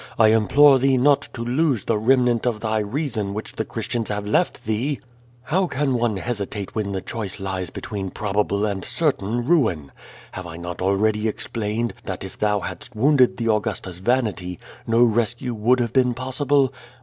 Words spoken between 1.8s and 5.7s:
the remnant of thy reason which the Christians have left thee! How